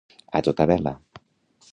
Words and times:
A 0.39 0.41
tota 0.47 0.67
vela. 0.71 0.93